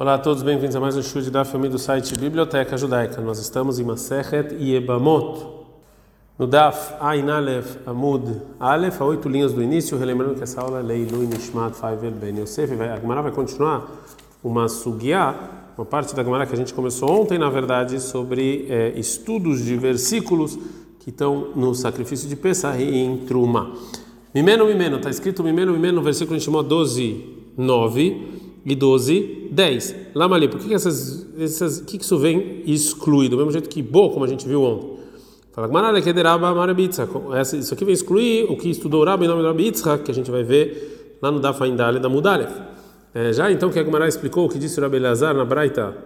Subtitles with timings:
[0.00, 3.20] Olá a todos, bem-vindos a mais um show da família do site Biblioteca Judaica.
[3.20, 5.44] Nós estamos em Masechet Yebamot,
[6.38, 10.78] no Daf Ain Aleph Amud Aleph, a oito linhas do início, relembrando que essa aula
[10.78, 12.80] é Leilu Nishmat Faivel Ben Yosef.
[12.80, 13.90] A Gemara vai continuar
[14.44, 15.34] uma sugiá,
[15.76, 19.76] uma parte da Gemara que a gente começou ontem, na verdade, sobre é, estudos de
[19.76, 20.56] versículos
[21.00, 23.72] que estão no sacrifício de Pesach e em Truma.
[24.32, 29.96] Mimeno, Mimeno, está escrito Mimeno, Mimeno no versículo chamou 12, 9 e 12, 10.
[30.14, 33.36] Lamali, por que, que essas, essas, que, que isso vem excluído?
[33.36, 34.98] Do mesmo jeito que Bo, como a gente viu ontem.
[35.52, 35.68] Fala,
[37.42, 39.72] isso aqui vem excluir o que estudou Rabi em nome do Rabi
[40.04, 42.52] que a gente vai ver lá no Dafa Indale da Mudalef.
[43.14, 45.96] É, já então que a Gemara explicou o que disse o Rabi Elazar na Braita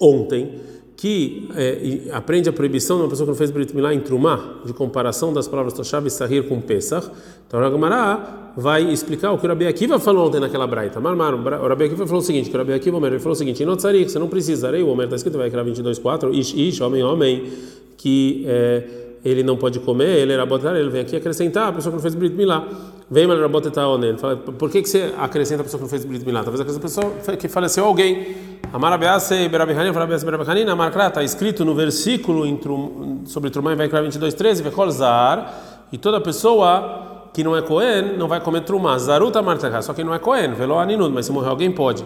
[0.00, 0.58] ontem,
[1.00, 4.56] que é, aprende a proibição de uma pessoa que não fez Brit Milá em Trumá,
[4.66, 7.08] de comparação das palavras Toshav e Sahir com Pesach.
[7.48, 11.00] Então a Gemara vai explicar o que o Rabi Akiva falou ontem naquela braita.
[11.00, 13.34] Marmar, o Rabi Akiva falou o seguinte, que o Rabi Akiva Omer, ele falou o
[13.34, 17.50] seguinte, você não precisa, o Omer está escrito, vai criar 22.4, ish, ish, homem, homem,
[17.96, 18.84] que é,
[19.24, 22.02] ele não pode comer, ele era botar, ele vem aqui acrescentar a pessoa que não
[22.02, 22.68] fez Brit Milá.
[23.10, 24.16] Vem mal raboteta onen.
[24.16, 26.44] Fala, por que que você acrescenta a pessoa que não fez Brit Milá?
[26.44, 28.36] Talvez aquela pessoa que faleceu alguém.
[28.72, 32.44] Amar abease berabihanin, fala abease berabihanin, amar kra, está escrito no versículo
[33.24, 38.28] sobre Trumã, vai criar 22.13, vekol zar, e toda pessoa que não é Cohen não
[38.28, 38.96] vai comer Trumá.
[38.96, 42.04] Zaruta martaka, só que não é Cohen, velo aninud, mas se morrer alguém pode.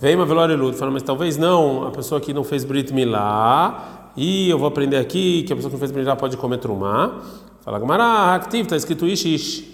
[0.00, 4.50] Vem uma velorelud, fala, mas talvez não, a pessoa que não fez Brit Milá, e
[4.50, 7.22] eu vou aprender aqui que a pessoa que não fez Brit Milá pode comer Trumá.
[7.62, 9.73] Fala, Gamara, activo, está escrito ish, ish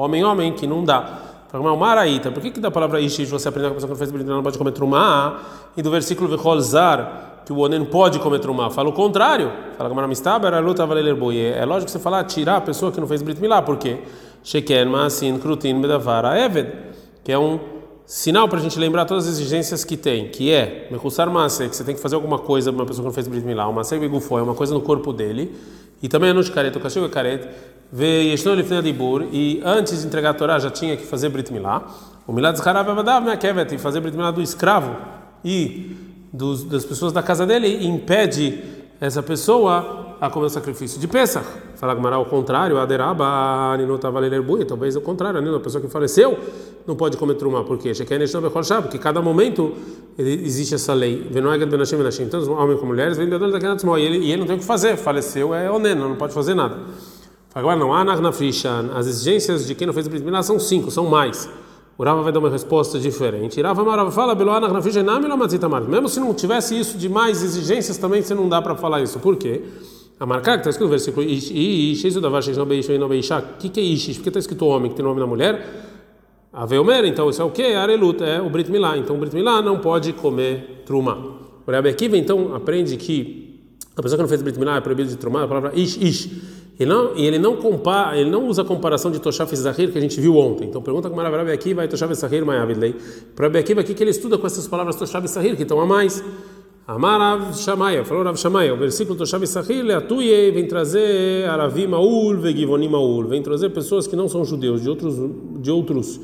[0.00, 1.20] homem, homem, que não dá.
[1.48, 3.96] Fala, Maraíta, por que, que da palavra ish você aprende que a pessoa que não
[3.96, 5.40] fez Milá não pode comer Trumá?
[5.76, 9.50] E do versículo Vechol Zar, que o Onen pode comer Trumá, fala o contrário.
[9.76, 13.08] Fala, Gamara Mistaber, a luta É lógico que você falar, tirar a pessoa que não
[13.08, 13.98] fez Brit Milá, por quê?
[14.44, 16.72] Sheken, Masin, Krutin, Bedavara, Eved,
[17.24, 17.79] que é um
[18.10, 21.76] sinal para a gente lembrar todas as exigências que tem, que é Mekussar Mase, que
[21.76, 24.36] você tem que fazer alguma coisa uma pessoa que não fez Brit Milá, uma Begufo,
[24.36, 25.54] é uma coisa no corpo dele,
[26.02, 27.48] e também é no Shkaret, o castigo é Karet,
[29.32, 31.88] e antes de entregar a Torá já tinha que fazer Brit Milá,
[32.26, 34.96] o Milad Zharav Avadav Mekevet, e fazer Brit Milá do escravo
[35.44, 35.96] e
[36.32, 38.60] dos, das pessoas da casa dele, impede
[39.00, 41.46] essa pessoa a comer o sacrifício de Pesach.
[41.76, 46.38] Fala Gamara ao contrário, Aderaba, Ninotavalerbui, talvez o contrário, a pessoa que faleceu
[46.86, 47.92] não pode comer truma, por quê?
[48.82, 49.72] Porque cada momento
[50.18, 51.26] existe essa lei.
[52.30, 56.08] Tanto homens como mulheres, e ele, ele não tem o que fazer, faleceu é oneno,
[56.08, 56.76] não pode fazer nada.
[57.54, 61.48] Agora não, as exigências de quem não fez a primeira são cinco, são mais.
[61.96, 63.60] O Rava vai dar uma resposta diferente.
[63.60, 68.62] Rava Marava fala, mesmo se não tivesse isso de mais exigências, também você não dá
[68.62, 69.18] para falar isso.
[69.18, 69.62] Por quê?
[70.20, 73.38] A marcar que está escrito no versículo Ish, isso da Vash, não Beishu, não Beishá.
[73.38, 74.16] O que é Ish?
[74.16, 75.88] Porque está escrito homem que tem nome na mulher.
[76.52, 76.66] A
[77.06, 77.62] então isso é o que?
[77.62, 78.98] Arelut, é o Brit Milá.
[78.98, 81.38] Então o Brit Milá não pode comer truma.
[81.66, 83.62] O Rebbe Akiva então aprende que
[83.96, 86.30] a pessoa que não fez Brit Milá é proibido de trumar, a palavra Ish, Ish.
[86.78, 89.96] E não, e ele não compara, ele não usa a comparação de Toshaf Zahir que
[89.96, 90.68] a gente viu ontem.
[90.68, 92.94] Então pergunta como era Rebbe Akiva, vai Toshaf Zahir, Mayavidlei.
[93.34, 95.86] Para Rebbe Akiva aqui que ele estuda com essas palavras Toshaf Zahir que estão a
[95.86, 96.22] mais.
[96.90, 102.36] Amar Rav Shamaia, falou Rav Shamaia, o versículo Toshav Sahir, Leatuye, vem trazer Aravim Maul,
[102.38, 105.14] Vegivonim Maul, vem trazer pessoas que não são judeus, de outros,
[105.60, 106.20] de outros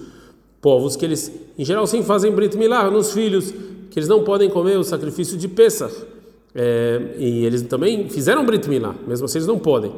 [0.60, 3.54] povos, que eles, em geral, sim fazem Brit Milah nos filhos,
[3.92, 5.94] que eles não podem comer o sacrifício de Pesach.
[6.52, 9.92] É, e eles também fizeram Brit Milah, mesmo assim eles não podem.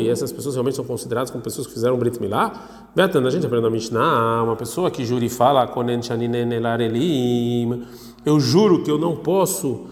[0.00, 2.52] E essas pessoas realmente são consideradas como pessoas que fizeram Brit Milá?
[2.94, 5.68] Betana, a gente aprende na Mishnah, uma pessoa que jura e fala,
[8.24, 9.86] eu juro que eu não posso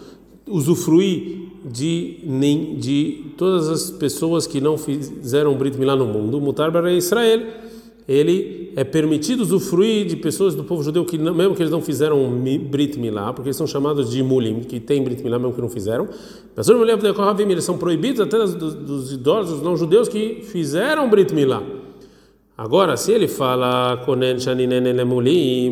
[0.46, 6.70] usufruir de, nem, de todas as pessoas que não fizeram Brit Milá no mundo, Mutar
[6.70, 7.69] para Israel
[8.10, 12.28] ele é permitido usufruir de pessoas do povo judeu que mesmo que eles não fizeram
[12.68, 15.68] Brit Milá, porque eles são chamados de Mulim, que tem Brit Milá mesmo que não
[15.68, 16.08] fizeram.
[16.56, 21.62] Eles são proibidos até dos, dos idosos não judeus que fizeram Brit Milá.
[22.58, 24.02] Agora, se ele fala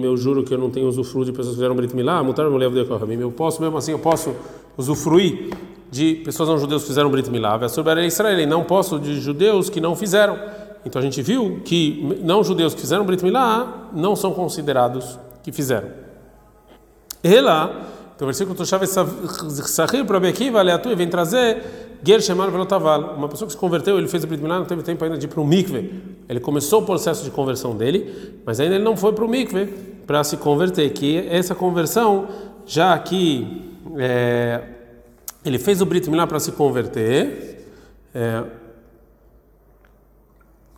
[0.04, 2.24] eu juro que eu não tenho usufruto de pessoas que fizeram Brit Milá,
[3.20, 4.32] eu posso mesmo assim, eu posso
[4.76, 5.50] usufruir
[5.90, 7.58] de pessoas não judeus que fizeram Brit Milá.
[8.06, 10.38] Israel, não posso de judeus que não fizeram.
[10.84, 15.52] Então a gente viu que não judeus que fizeram Brit Milá não são considerados que
[15.52, 15.88] fizeram.
[17.22, 23.14] E lá, então o versículo Toshav Sahir para Bekiva, Aleatu, vem trazer Ger Shemar Velotaval.
[23.16, 25.28] Uma pessoa que se converteu, ele fez Brit Milá, não teve tempo ainda de ir
[25.28, 26.02] para o mikve.
[26.28, 29.66] Ele começou o processo de conversão dele, mas ainda ele não foi para o mikve
[30.06, 30.90] para se converter.
[30.90, 32.28] Que essa conversão,
[32.66, 34.62] já que é,
[35.44, 37.66] ele fez o Brit Milá para se converter,
[38.14, 38.44] é,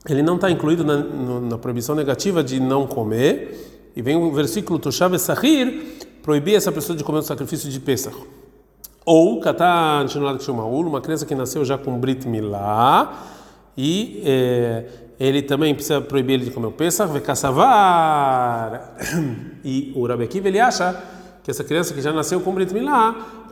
[0.08, 0.96] ele não está incluído na,
[1.40, 6.96] na, proibição negativa de não comer, e vem o versículo Toshav Sahir proibir essa pessoa
[6.96, 8.16] de comer o sacrifício de Pesach.
[9.04, 9.40] Ou
[10.40, 13.26] Shemaul, uma criança que nasceu já com Brit Milá
[13.76, 14.84] e é,
[15.18, 17.12] ele também precisa proibir ele de comer o Pesach.
[19.62, 20.98] E o Rabi Akiva, ele acha
[21.42, 23.46] que essa criança que já nasceu com Brit Milá,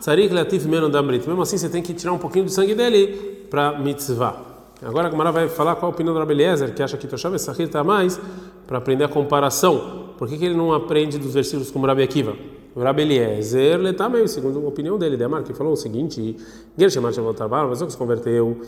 [1.03, 4.48] Brit, mesmo assim você tem que tirar um pouquinho do sangue dele para mitzvah.
[4.83, 7.37] Agora a Gamara vai falar qual a opinião do Rabi Eliezer, que acha que Toshav
[7.39, 8.21] Sahir está mais
[8.67, 10.11] para aprender a comparação.
[10.17, 12.37] Por que, que ele não aprende dos versículos como Rabi Akiva?
[12.77, 16.37] O Rabi Eliezer, ele está meio, segundo a opinião dele, Demar, que falou o seguinte:
[16.77, 18.61] Ger Shemar Shavot Trabalho, mas que se converteu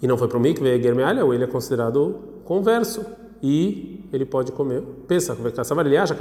[0.00, 3.04] e não foi para o Mikve, Ger Mealha, ele é considerado converso
[3.42, 6.16] e ele pode comer Vekasavar, ele acha,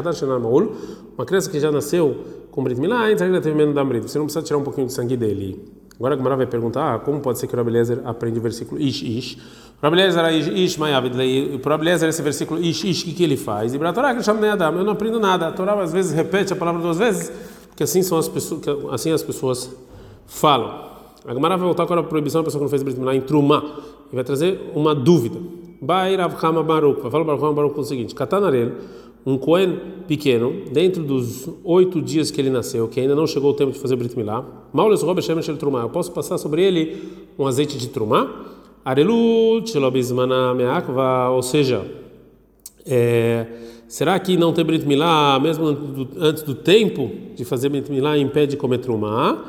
[1.18, 2.18] uma criança que já nasceu
[2.52, 4.88] com Brit Milá, entra ele teve menos da Brit, você não precisa tirar um pouquinho
[4.88, 5.77] de sangue dele.
[5.98, 8.80] Agora a Gemara vai perguntar ah, como pode ser que o Rabelezer aprende o versículo
[8.80, 9.36] Ish Ish.
[9.36, 9.40] O
[9.82, 11.16] Rabelezer Ish Ish Mayavid.
[11.56, 13.74] O Rabelezer esse versículo Ish Ish, o que, que ele faz?
[13.74, 15.48] E para a Torá que ele chama Adam, eu não aprendo nada.
[15.48, 17.32] A Torá às vezes repete a palavra duas vezes,
[17.68, 18.62] porque assim são as pessoas,
[18.92, 19.76] assim as pessoas
[20.28, 20.88] falam.
[21.26, 23.22] A Gemara vai voltar agora a proibição da pessoa que não fez Brit Milá em
[23.22, 23.64] Trumá
[24.12, 25.40] e vai trazer uma dúvida.
[25.82, 27.02] Bai Rav Hama Baruch.
[27.02, 28.72] Vai falar para Rav Baruch o seguinte: Katanarel
[29.28, 29.78] um Cohen
[30.08, 33.78] pequeno, dentro dos oito dias que ele nasceu, que ainda não chegou o tempo de
[33.78, 36.98] fazer Brit Milá, Maules Robe Shem Shel Trumá, eu posso passar sobre ele
[37.38, 38.46] um azeite de Trumá?
[38.86, 41.86] Arelut Shelobizmana Meakva, ou seja,
[42.86, 43.46] é,
[43.90, 45.78] será que não ter Brit Milá, mesmo
[46.18, 49.44] antes do tempo de fazer Brit Milá, impede de comer Trumá?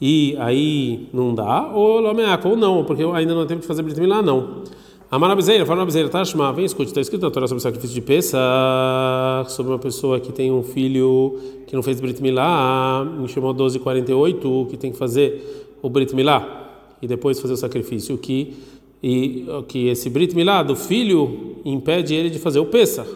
[0.00, 1.70] E aí não dá?
[1.74, 4.62] Ou Lomeakva, ou não, porque ainda não tem tempo de fazer Brit Milá, não.
[5.10, 9.50] Amarabizeira, fala Amarabizeira, Tashma, vem escute, está escrito na Torá sobre o sacrifício de Pesach,
[9.50, 14.66] sobre uma pessoa que tem um filho que não fez Brit Milá, em chamou 1248,
[14.68, 18.52] que tem que fazer o Brit Milá e depois fazer o sacrifício, que,
[19.02, 23.08] e, que esse Brit Milá do filho impede ele de fazer o Pesach,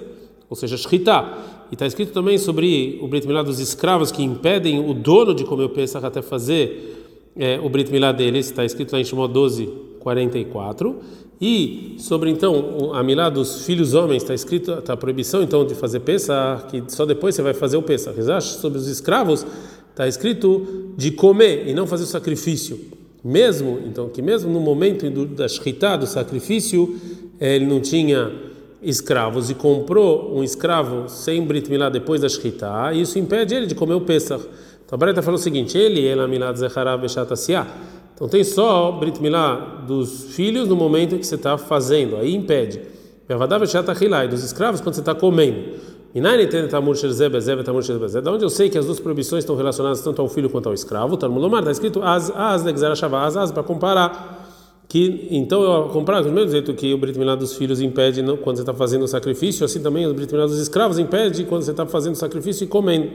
[0.48, 1.66] ou seja, Shritá.
[1.70, 5.44] E está escrito também sobre o Brit Milá dos escravos que impedem o dono de
[5.44, 9.30] comer o Pesach até fazer é, o Brit Milá deles, está escrito lá em Shemot
[9.30, 9.68] 12,
[10.00, 10.96] 44.
[11.44, 15.74] E sobre então a milá dos filhos homens está escrito está a proibição então de
[15.74, 18.14] fazer peça que só depois você vai fazer o peça.
[18.40, 19.44] Sobre os escravos
[19.90, 22.78] está escrito de comer e não fazer o sacrifício.
[23.24, 26.96] Mesmo então que mesmo no momento do, da shritá, do sacrifício
[27.40, 28.30] ele não tinha
[28.80, 33.74] escravos e comprou um escravo sem brit milá depois da shritá, isso impede ele de
[33.74, 34.44] comer o pesach.
[34.86, 37.28] Então a Bareta falou o seguinte: ele ela milá zecharav beshat
[38.14, 42.80] então tem só Brit Milá dos filhos no momento que você está fazendo, aí impede.
[43.28, 45.92] E dos escravos quando você está comendo.
[48.22, 50.74] Da onde eu sei que as duas proibições estão relacionadas tanto ao filho quanto ao
[50.74, 51.14] escravo?
[51.14, 54.40] Está escrito as as as as para comparar.
[54.88, 58.56] Que então eu comparar do mesmo jeito que o Brit Milá dos filhos impede quando
[58.56, 61.70] você está fazendo o sacrifício, assim também o Brit Milá dos escravos impede quando você
[61.70, 63.10] está fazendo o sacrifício e comendo.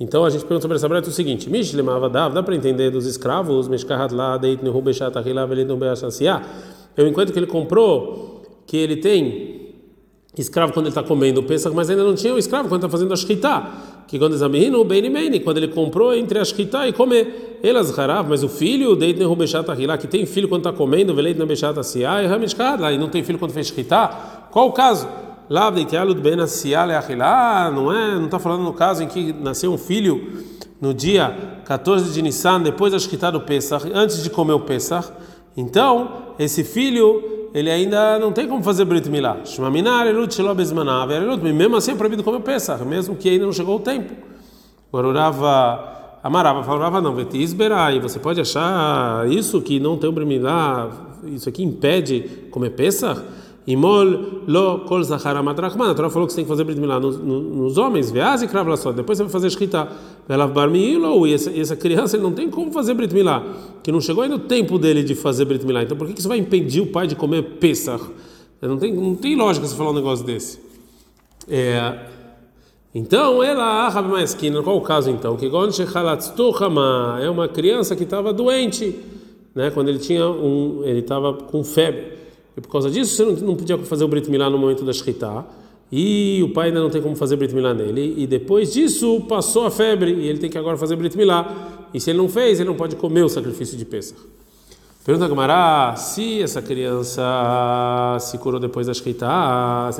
[0.00, 3.04] Então a gente pergunta sobre essa breta o seguinte: Mishlemava dav, dá para entender dos
[3.04, 5.68] escravos, Mishkahat lá, Deit Nehubeshat Ahila Velit
[6.96, 9.60] Eu enquanto que ele comprou, que ele tem
[10.38, 12.88] escravo quando ele está comendo o Pesach, mas ainda não tinha o escravo quando está
[12.88, 13.66] fazendo a Shkita.
[14.08, 17.58] Que quando examina o Beni Beni, quando ele comprou entre a Shkita e comer.
[17.62, 21.38] Elas harav, mas o filho, Deit Nehubeshat Ahila, que tem filho quando está comendo, Velit
[21.38, 24.08] Nebeshat Asiá, e Hamishkahat lá, e não tem filho quando fez Shkita.
[24.50, 25.06] Qual o caso?
[27.74, 28.14] Não é?
[28.14, 30.44] Não está falando no caso em que nasceu um filho
[30.80, 35.10] no dia 14 de Nissan, depois da Shkita do Pesach, antes de comer o Pesach.
[35.56, 39.38] Então, esse filho, ele ainda não tem como fazer Brit Milá.
[41.52, 44.14] Mesmo assim é proibido comer o Pesach, mesmo que ainda não chegou o tempo.
[44.92, 45.90] Agora,
[46.22, 50.90] Amarava falava não, e você pode achar isso que não tem o Brit Milá,
[51.24, 52.20] isso aqui impede
[52.52, 53.20] comer Pesach?
[53.66, 55.90] Imol lo kol zahara madrachman.
[55.90, 58.48] A Torá falou que você tem que fazer brit milá nos, nos homens, veaz e
[58.48, 58.90] kravla só.
[58.90, 59.88] Depois você vai fazer escrita
[60.26, 63.44] velav bar e essa, essa criança ele não tem como fazer brit milá,
[63.82, 65.82] que não chegou ainda o tempo dele de fazer brit milá.
[65.82, 68.02] Então por que, que você vai impedir o pai de comer pesach?
[68.62, 70.58] Não tem, não tem lógica você falar um negócio desse.
[71.48, 71.98] É,
[72.94, 75.36] então, ela, Rabi Maeskina, qual o caso então?
[75.36, 78.98] Que é uma criança que estava doente,
[79.54, 79.70] né?
[79.70, 82.19] Quando ele tinha um, ele estava com febre.
[82.56, 85.44] E por causa disso você não, podia fazer o Brit Milá no momento da Shritá.
[85.92, 88.14] E o pai ainda não tem como fazer Brit Milá nele.
[88.16, 91.88] E depois disso passou a febre e ele tem que agora fazer Brit Milá.
[91.92, 94.20] E se ele não fez, ele não pode comer o sacrifício de Pesach.
[95.04, 97.22] Pergunta a Gamara, se essa criança
[98.20, 99.90] se curou depois da Shritá,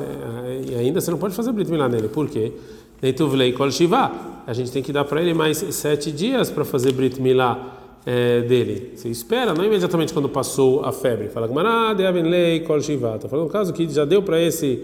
[0.69, 2.07] e ainda você não pode fazer Brit Milá nele.
[2.07, 2.53] Por quê?
[3.01, 4.11] Neituvlei Kol Shiva.
[4.45, 8.41] A gente tem que dar para ele mais sete dias para fazer Brit Milá é,
[8.41, 8.93] dele.
[8.95, 11.27] Você espera, não imediatamente quando passou a febre.
[11.29, 14.83] Fala, Está falando um caso que já deu para esse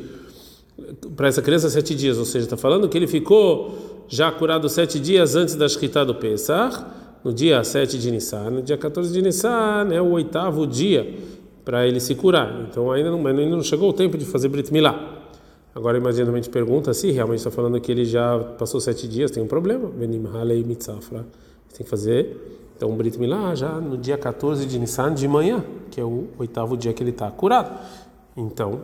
[1.15, 5.00] para essa criança sete dias, ou seja, está falando que ele ficou já curado sete
[5.00, 6.86] dias antes da Shkita do Pesach,
[7.24, 11.15] no dia 7 de Nissan, no dia 14 de Nissan é o oitavo dia
[11.65, 12.67] para ele se curar.
[12.69, 15.25] Então ainda não, ainda não chegou o tempo de fazer Brit Milá.
[15.75, 19.29] Agora imagina a gente pergunta se realmente está falando que ele já passou sete dias,
[19.29, 19.89] tem um problema.
[19.89, 21.25] Benim Halei Mitzafra.
[21.75, 26.00] Tem que fazer então Brit Milá já no dia 14 de Nissan de manhã, que
[26.00, 27.72] é o oitavo dia que ele está curado.
[28.38, 28.81] Então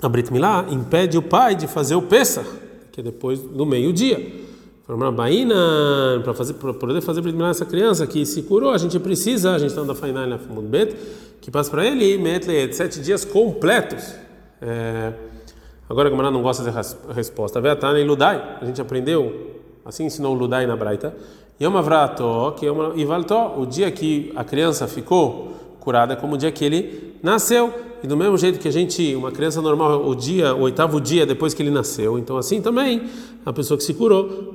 [0.00, 2.46] a Brit Milá impede o pai de fazer o Pesach,
[2.92, 4.44] que é depois do meio-dia.
[4.86, 9.54] Para fazer para poder fazer Brit Milá essa criança que se curou, a gente precisa,
[9.54, 10.94] a gente está na Fainal na Bet,
[11.40, 14.14] que passa para ele metle sete dias completos.
[14.60, 15.14] É,
[15.88, 16.82] agora a Gamara não gosta da
[17.14, 17.58] resposta.
[17.58, 21.16] Veatana e Ludai, a gente aprendeu, assim ensinou o Ludai na Braita.
[21.58, 26.38] Yom Avrato, que Yom Ivalto, o dia que a criança ficou curada é como o
[26.38, 27.72] dia que ele nasceu.
[28.02, 31.24] E do mesmo jeito que a gente, uma criança normal, o dia, o oitavo dia
[31.24, 33.04] depois que ele nasceu, então assim também
[33.44, 34.52] a pessoa que se curou,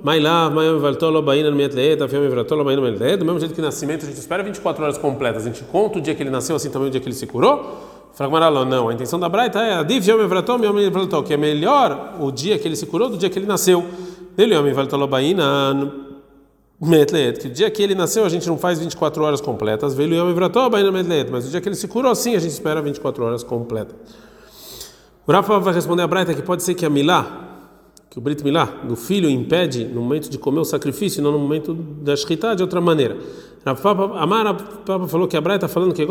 [3.18, 6.02] do mesmo jeito que nascimento a gente espera 24 horas completas, a gente conta o
[6.02, 7.78] dia que ele nasceu, assim também o dia que ele se curou.
[8.14, 12.30] Fragmaralo, não, a intenção da Braita é Adiv Yom Ivratol, Yom que é melhor o
[12.30, 13.84] dia que ele se curou do dia que ele nasceu.
[14.38, 16.11] Dele Yom Ivaltolo, Baina
[16.90, 20.16] Metleet, que o dia que ele nasceu a gente não faz 24 horas completas, veio
[20.16, 23.24] Yom Ivrató, Metleet, mas o dia que ele se curou, sim, a gente espera 24
[23.24, 23.96] horas completas.
[25.28, 27.50] O Rafa vai responder a Braita que pode ser que a Milá,
[28.10, 31.38] que o Brit Milá, do filho, impede no momento de comer o sacrifício, não no
[31.38, 33.16] momento da Shkita, de outra maneira.
[33.64, 36.04] Rafa, Amar Papa falou que a Braita está falando que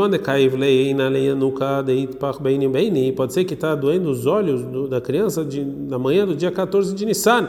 [3.12, 6.94] pode ser que está doendo os olhos da criança de, na manhã do dia 14
[6.94, 7.48] de Nissan.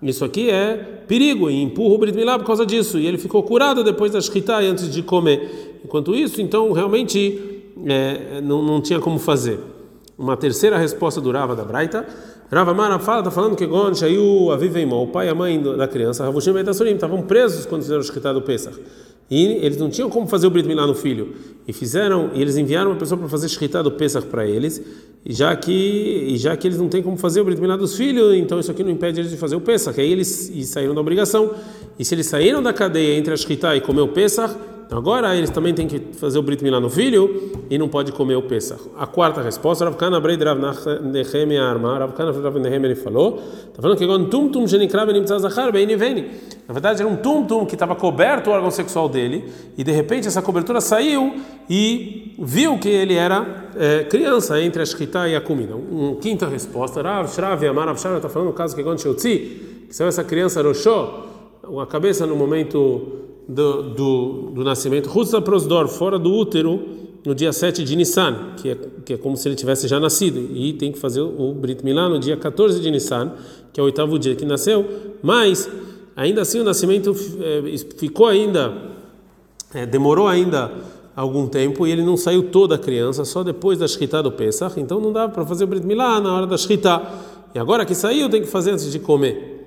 [0.00, 2.98] Isso aqui é perigo e empurra o Brit Milá por causa disso.
[2.98, 5.80] E ele ficou curado depois da Shkita antes de comer.
[5.84, 9.58] Enquanto isso, então realmente é, não, não tinha como fazer.
[10.16, 12.06] Uma terceira resposta do Rava da Braita.
[12.50, 15.86] Rava Mara fala, está falando que Gon Shayu Aviveimó, o pai e a mãe da
[15.86, 18.78] criança, Ravushim e estavam presos quando fizeram o Shkita do Pesach.
[19.30, 21.34] E eles não tinham como fazer o Brit Milá no filho.
[21.66, 24.82] E fizeram, e eles enviaram uma pessoa para fazer Shkita do Pesach para eles
[25.26, 28.58] já que já que eles não têm como fazer o Brit Milá dos filhos, então
[28.58, 30.00] isso aqui não impede eles de fazer o Pesach.
[30.00, 31.54] Aí eles saíram da obrigação.
[31.98, 34.54] E se eles saíram da cadeia entre a Shkita e comer o Pesach,
[34.90, 38.36] agora eles também têm que fazer o Brit Milá no filho e não pode comer
[38.36, 38.80] o Pesach.
[38.96, 40.58] A quarta resposta, Rav Kana Breid Rav
[41.02, 45.10] Nehemia Arma, Rav Kana Rav Nehemia ele falou, está falando que agora tum tum genikrav
[45.12, 46.22] nimtzah zachar bem veni.
[46.66, 49.44] Na verdade era um tum tum que estava coberto o órgão sexual dele
[49.76, 51.34] e de repente essa cobertura saiu
[51.68, 55.74] e viu que ele era é, criança entre a shkita e a comida.
[55.76, 59.94] Uma quinta resposta, Rav Shrav Amar Rav está falando no caso que quando Sheutzi, que
[59.94, 61.26] saiu essa criança Roshó,
[61.80, 66.80] a cabeça no momento do, do, do nascimento, Hutzah Prosdor, fora do útero,
[67.24, 70.38] no dia 7 de Nissan, que é, que é como se ele tivesse já nascido,
[70.38, 73.32] e tem que fazer o Brit Milá no dia 14 de Nissan,
[73.72, 74.86] que é o oitavo dia que nasceu,
[75.22, 75.68] mas
[76.14, 78.72] ainda assim o nascimento é, ficou ainda,
[79.74, 80.70] é, demorou ainda
[81.16, 84.78] algum tempo e ele não saiu toda a criança, só depois da Shkita do Pesach,
[84.78, 87.02] então não dá para fazer o Brit Milá na hora da Shkita.
[87.54, 89.57] E agora que saiu, tem que fazer antes de comer.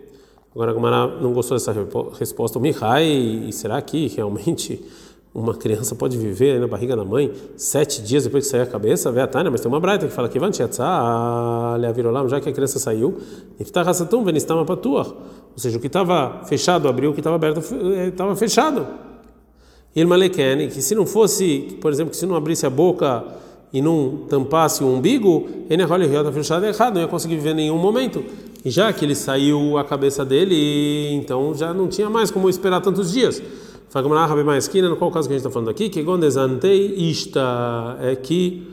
[0.54, 1.74] Agora, Gamara não gostou dessa
[2.20, 2.60] resposta.
[2.60, 4.84] O Mihai, será que realmente
[5.34, 9.10] uma criança pode viver na barriga da mãe sete dias depois que sair a cabeça?
[9.14, 10.38] Vê a Tânia, mas tem uma braita que fala que
[12.28, 13.18] já que a criança saiu,
[15.54, 17.62] ou seja, o que estava fechado abriu, o que estava aberto
[18.10, 18.86] estava fechado.
[19.96, 20.08] E ele
[20.68, 23.24] que se não fosse, por exemplo, que se não abrisse a boca
[23.72, 25.78] e não tampasse o umbigo, ele
[26.20, 28.24] está fechado errado, não ia conseguir viver em nenhum momento.
[28.64, 32.82] E já que ele saiu a cabeça dele, então já não tinha mais como esperar
[32.82, 33.42] tantos dias.
[33.90, 37.98] Fagmará Rabi Maesquina, no qual caso que a gente está falando aqui, que gondesantei ista
[38.02, 38.66] é que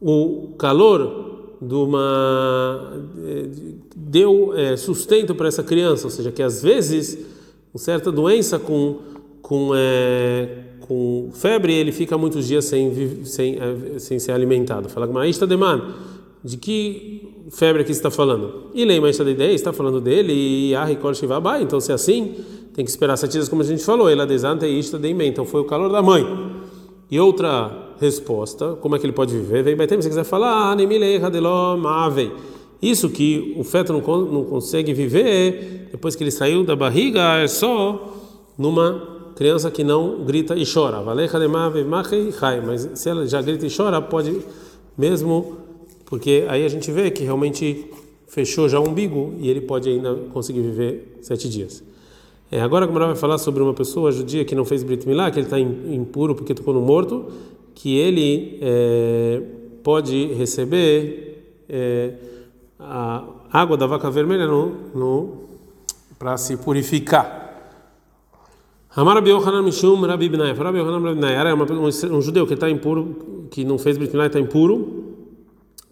[0.00, 1.30] o calor
[1.62, 3.02] de uma
[3.94, 7.18] deu é, sustento para essa criança, ou seja, que às vezes
[7.72, 8.98] uma certa doença com
[9.42, 14.88] com é, com febre ele fica muitos dias sem sem é, sem ser alimentado.
[14.88, 15.94] Fala que ista deman
[16.42, 17.19] de que
[17.50, 18.70] febre que está falando?
[18.74, 21.62] E lei mais da ideia está falando dele e a ricol shivabai.
[21.62, 22.36] Então se é assim,
[22.74, 24.08] tem que esperar sete dias como a gente falou.
[24.08, 26.24] Ela desanta e ista de Então foi o calor da mãe.
[27.10, 29.62] E outra resposta, como é que ele pode viver?
[29.62, 30.76] Vem se quiser falar, ah,
[32.80, 37.46] isso que o feto não, não consegue viver depois que ele saiu da barriga é
[37.46, 38.16] só
[38.56, 41.02] numa criança que não grita e chora.
[42.64, 44.40] Mas se ela já grita e chora, pode
[44.96, 45.56] mesmo
[46.10, 47.86] porque aí a gente vê que realmente
[48.26, 51.82] fechou já o umbigo e ele pode ainda conseguir viver sete dias.
[52.50, 55.38] É, agora como vai falar sobre uma pessoa judia que não fez Brit Milá, que
[55.38, 57.26] ele está impuro porque tocou no morto,
[57.76, 59.40] que ele é,
[59.84, 62.14] pode receber é,
[62.78, 65.32] a água da vaca vermelha no, no
[66.18, 67.38] para se purificar.
[68.96, 70.52] Amar Rabi Yohanan Mishum Rabi Bnai.
[70.52, 71.34] Rabi Yohanan Rabi Bnai.
[71.34, 74.99] Era um, um judeu que está impuro, que não fez Brit Milá está impuro,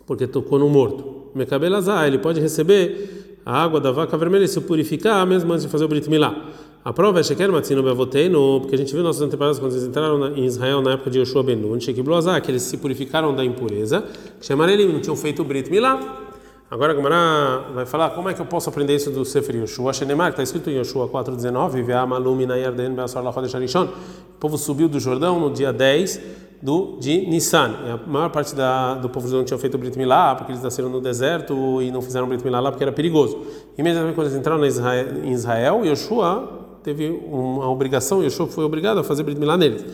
[0.08, 1.28] porque tocou no morto.
[1.34, 5.70] Mekabelazar, ele pode receber a água da vaca vermelha e se purificar mesmo antes de
[5.70, 6.34] fazer o Brit Milá.
[6.82, 10.34] A prova é Sheker Matzino Bevoteinu, porque a gente viu nossos antepassados quando eles entraram
[10.34, 14.02] em Israel na época de Yoshua Ben Nun, Shekiblozar, que eles se purificaram da impureza,
[14.40, 16.24] chamaram ele, não tinham feito o Brit Milá.
[16.70, 19.92] Agora a Gemara vai falar como é que eu posso aprender isso do Sefer Yoshua
[19.92, 23.22] Shenemar, que está escrito em Yoshua 4,19, Ve'amalumi na Yarden be'asar.
[23.24, 27.74] O povo subiu do Jordão no dia 10 do, de Nissan.
[28.04, 30.62] A maior parte da, do povo judeu não tinha feito o Brit Milá, porque eles
[30.62, 33.38] nasceram no deserto e não fizeram o Brit Milá lá porque era perigoso.
[33.76, 39.04] Imediatamente quando eles entraram Israel, em Israel, Yoshua teve uma obrigação, Yoshua foi obrigado a
[39.04, 39.84] fazer Brit Milá neles.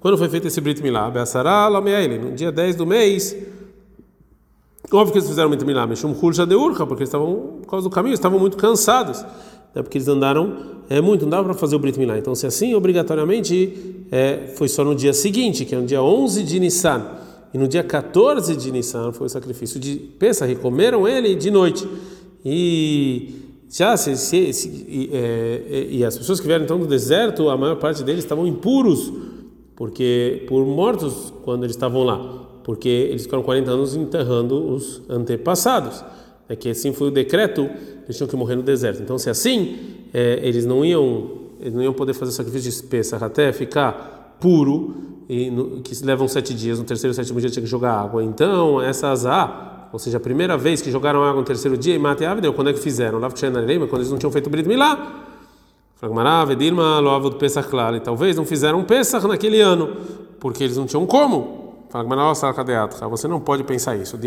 [0.00, 1.10] Quando foi feito esse Brit Milá?
[1.10, 3.36] Be'asará lameaile, no dia 10 do mês
[4.90, 7.88] Óbvio que eles fizeram muito milagre, Mishum Hulja de Urcha, porque eles estavam, por causa
[7.88, 9.24] do caminho, estavam muito cansados,
[9.74, 10.56] né, porque eles andaram
[10.88, 12.18] é, muito, não dava para fazer o Brit Milá.
[12.18, 16.42] Então, se assim, obrigatoriamente, é, foi só no dia seguinte, que é no dia 11
[16.42, 17.06] de Nissan,
[17.54, 21.86] e no dia 14 de Nissan foi o sacrifício de Pesach, comeram ele de noite.
[22.44, 23.34] E
[23.68, 27.56] já se, se, se e, é, e, as pessoas que vieram então do deserto, a
[27.56, 29.12] maior parte deles estavam impuros,
[29.76, 36.04] porque por mortos quando eles estavam lá porque eles ficaram 40 anos enterrando os antepassados.
[36.52, 37.62] É que assim foi o decreto,
[38.04, 39.02] eles tinham que morrer no deserto.
[39.02, 39.78] Então, se assim,
[40.12, 44.94] é, eles não iam, eles não iam poder fazer sacrifício de Pesach até ficar puro,
[45.30, 46.78] e no, que levam sete dias.
[46.78, 48.22] No terceiro sétimo dia tinha que jogar água.
[48.22, 51.98] Então, essa azar, ou seja, a primeira vez que jogaram água no terceiro dia e
[51.98, 53.18] mate a quando é que fizeram?
[53.18, 55.24] Lá quando eles não tinham feito o Brit Milá.
[57.96, 59.96] E talvez não fizeram Pesach naquele ano,
[60.38, 61.86] porque eles não tinham como.
[63.08, 64.18] Você não pode pensar isso.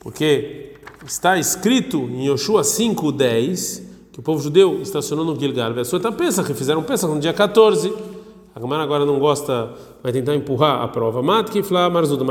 [0.00, 0.69] Porque
[1.06, 3.82] está escrito em Yoshua 5:10
[4.12, 5.72] que o povo judeu estacionou no Gilgal.
[6.16, 7.92] Pensa que fizeram pensa no dia 14.
[8.52, 9.70] A Gamara agora não gosta,
[10.02, 11.22] vai tentar empurrar a prova.
[11.22, 12.26] Matkifla Marzutra,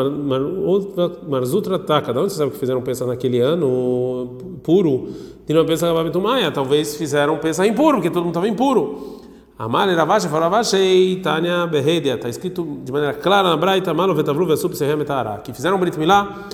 [1.28, 2.14] Marzutra Taka.
[2.14, 5.08] Da onde você sabe que fizeram pensar naquele ano puro?
[5.48, 5.88] Tinha uma pensa
[6.20, 6.52] Maia.
[6.52, 9.22] Talvez fizeram pensar impuro, porque todo mundo estava impuro.
[9.58, 12.16] Amar Ravashi Faravashi Tanya Behedia.
[12.16, 14.98] Está escrito de maneira clara na Braita, Malo Vetavlu Vesup Sehem.
[15.44, 16.48] Que fizeram Brit Milá,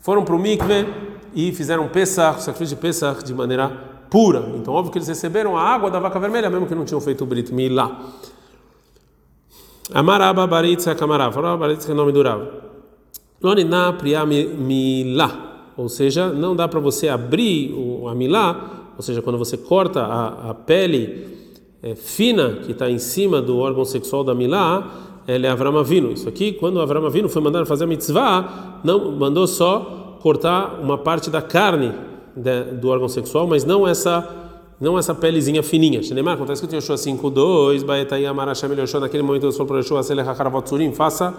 [0.00, 0.86] foram para o Mikve
[1.34, 3.68] e fizeram Pesach, sacrifício de Pesach, de maneira
[4.10, 4.44] pura.
[4.56, 7.22] Então, óbvio que eles receberam a água da vaca vermelha, mesmo que não tinham feito
[7.22, 8.00] o Brit Milá.
[9.92, 11.30] Amaraba Baritza Kamará.
[11.32, 12.42] Farava Baritza que é o nome do Rav.
[13.42, 15.72] Lonina Priya Milá.
[15.76, 17.74] Ou seja, não dá para você abrir
[18.08, 21.26] a Milá, ou seja, quando você corta a, a pele
[21.82, 24.90] é, fina que está em cima do órgão sexual da Milá,
[25.26, 26.12] ela é Avram Avinu.
[26.12, 30.98] Isso aqui, quando Avram Avinu foi mandado fazer a mitzvah, não mandou só cortar uma
[30.98, 31.92] parte da carne
[32.36, 34.36] de, do órgão sexual, mas não essa
[34.80, 36.02] não essa pelezinha fininha.
[36.02, 40.02] Shenemar, acontece que o Yoshua 5.2, Baetai Amarashem Yoshua, naquele momento Deus falou para Yoshua,
[40.02, 41.34] Selech HaKaravotzurim, faça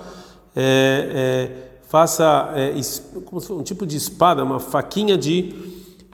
[0.56, 2.74] é, é, faça é,
[3.52, 5.54] um tipo de espada, uma faquinha de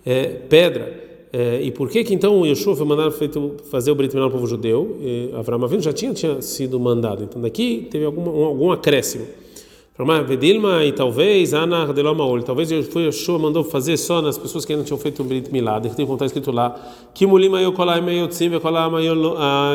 [0.05, 3.95] é, pedra é, e por que que então o Yeshua foi mandado feito fazer o
[3.95, 4.97] Brit Milá no povo judeu?
[5.01, 7.23] E Avraham Avinu já tinha, tinha sido mandado.
[7.23, 9.27] Então daqui teve alguma, um, algum acréscimo.
[10.27, 12.43] Vedilma e talvez Ana Delamaol.
[12.43, 15.81] Talvez foi Yeshua mandou fazer só nas pessoas que ainda tinham feito o Brit Milá.
[15.81, 16.75] Tem que contar escrito lá
[17.15, 19.05] que Mulima Yokolai Meyotzim Yokolai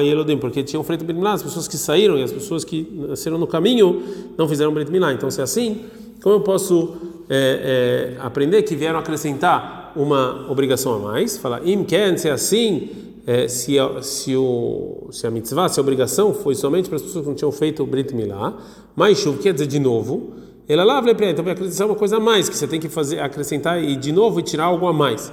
[0.05, 3.37] Yelodim, porque tinham feito Brit Milá as pessoas que saíram e as pessoas que nasceram
[3.37, 4.01] no caminho
[4.39, 5.13] não fizeram Brit Milá.
[5.13, 5.81] Então se é assim,
[6.23, 6.95] como eu posso
[7.29, 11.37] é, é, aprender que vieram acrescentar uma obrigação a mais.
[11.37, 15.83] Fala, im ken, se é assim, é, se, se, o, se a mitzvah, se a
[15.83, 18.57] obrigação foi somente para as pessoas que não tinham feito o Brit Milá,
[18.97, 20.33] mas chuv quer dizer de novo,
[20.69, 23.21] ela lá vai então vai acrescentar uma coisa a mais que você tem que fazer,
[23.21, 25.33] acrescentar e de novo e tirar algo a mais.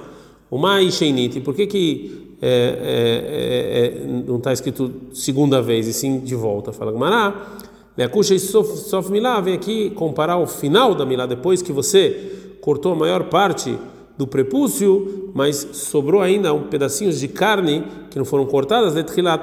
[0.50, 2.48] O mais sheinit, por que que é,
[2.82, 6.72] é, é, é não está escrito segunda vez e sim de volta?
[6.72, 7.58] Fala Gamará,
[7.96, 12.92] Leakusha e Sof Milá, vem aqui comparar o final da Milá, depois que você cortou
[12.92, 13.76] a maior parte
[14.20, 18.92] do prepúcio, mas sobrou ainda um pedacinhos de carne que não foram cortadas,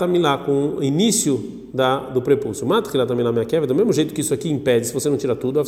[0.07, 2.67] milá, com o início da, do prepúcio.
[2.67, 5.59] do mesmo jeito que isso aqui impede, se você não tira tudo,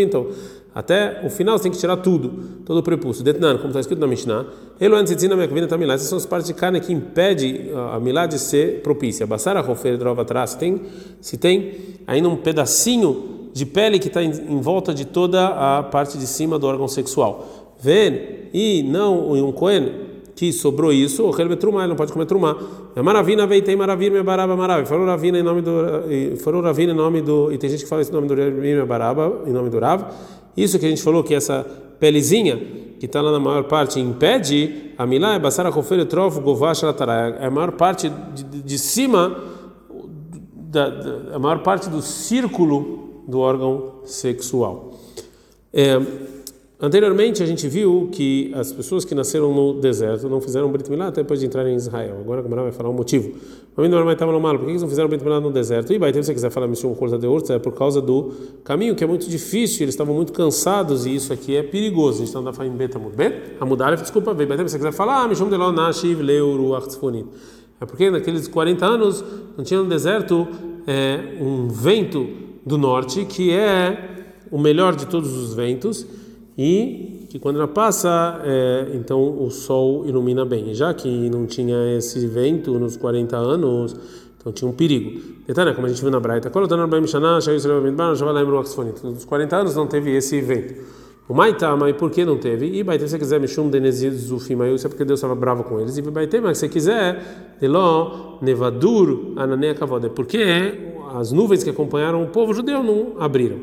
[0.00, 0.26] então,
[0.74, 2.32] até o final você tem que tirar tudo,
[2.64, 3.22] todo o prepúcio.
[3.22, 4.46] Detnan, como está escrito na Mishnah,
[4.80, 9.28] essas são as partes de carne que impede a milá de ser propícia.
[9.28, 10.80] Basara rofer atrás, tem,
[11.20, 11.72] se tem
[12.04, 16.26] ainda um pedacinho de pele que está em, em volta de toda a parte de
[16.26, 21.96] cima do órgão sexual ven e não um cohen que sobrou isso, o ele não
[21.96, 22.56] pode comer trumá.
[22.96, 24.86] É maravina veio tem maravilha me baraba maravilha.
[24.86, 25.70] Falou ravina em nome do
[26.38, 29.42] falou ravina em nome do e tem gente que fala esse nome do me baraba
[29.46, 30.04] em nome do Rav.
[30.56, 31.66] Isso que a gente falou que essa
[31.98, 32.58] pelezinha
[33.00, 37.46] que está lá na maior parte, impede, a milá é basara kofere trof govash é
[37.46, 39.42] a maior parte de, de, de cima,
[40.54, 44.98] da, da, a maior parte do círculo do órgão sexual.
[45.72, 45.98] É,
[46.82, 51.08] Anteriormente a gente viu que as pessoas que nasceram no deserto não fizeram Brit Milá
[51.08, 52.16] até depois de entrar em Israel.
[52.20, 53.32] Agora a Gamara vai falar o motivo.
[53.76, 54.56] No mal.
[54.56, 55.92] Por que eles não fizeram Brit Milá no deserto?
[55.92, 58.32] E vai, se você quiser falar Mishum Corta de Urza, é por causa do
[58.64, 59.82] caminho que é muito difícil.
[59.82, 62.16] Eles estavam muito cansados e isso aqui é perigoso.
[62.16, 63.36] A gente está andando em Bet Amud Bet.
[63.60, 67.26] Amud Alef, desculpa, vai, se você quiser falar Mishum Delon Nashiv Leuru Achtzfonit.
[67.78, 69.22] É porque naqueles 40 anos
[69.54, 70.48] não tinha no deserto
[70.86, 72.26] é, um vento
[72.64, 76.06] do norte que é o melhor de todos os ventos
[76.62, 80.74] e que quando ela passa, é, então o sol ilumina bem.
[80.74, 83.96] Já que não tinha esse vento nos 40 anos,
[84.38, 85.22] então tinha um perigo.
[85.46, 86.52] Detalhe, como a gente viu na Braita,
[89.02, 90.74] nos 40 anos não teve esse vento.
[91.26, 92.66] O Maitá, mas por que não teve?
[92.66, 95.96] E Baitê, se quiser, Mishum Denezizufim, isso é porque Deus estava bravo com eles.
[95.96, 100.44] E Baitê, mas se quiser, Deló, Nevadur, Ananea Kavod, é porque
[101.14, 103.60] as nuvens que acompanharam o povo judeu não abriram.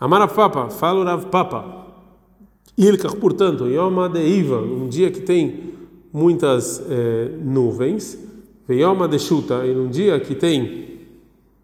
[0.00, 1.87] Amarav Papa, fala o Rav Papa.
[2.78, 5.74] Ilkach, portanto, Yoma de Iva, um dia que tem
[6.12, 8.16] muitas é, nuvens,
[8.70, 11.00] Yoma de Shuta, e um dia que tem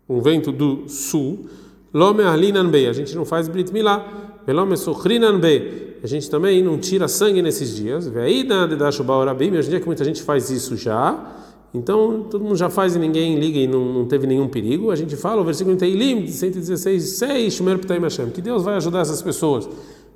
[0.09, 1.46] um vento do sul,
[1.92, 6.61] Lome Arlinan Be, a gente não faz Brit Milá, Velome Sochrinan Be, a gente também
[6.64, 10.20] não tira sangue nesses dias, Veida de Dashuba Orabim, hoje em dia que muita gente
[10.20, 11.33] faz isso já,
[11.72, 14.96] então todo mundo já faz e ninguém liga e não, não teve nenhum perigo, a
[14.96, 19.00] gente fala o versículo em Teilim, 116, 6, Shumer Ptaim Hashem, que Deus vai ajudar
[19.00, 19.68] essas pessoas.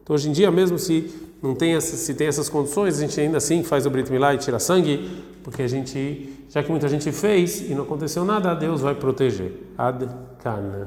[0.08, 3.20] Então, hoje em dia, mesmo se não tem essa, se tem essas condições, a gente
[3.20, 6.88] ainda assim faz o Brit Milá e tira sangue, porque a gente, já que muita
[6.88, 9.52] gente fez e não aconteceu nada, Deus vai proteger.
[9.76, 10.08] Ad
[10.42, 10.76] Kana.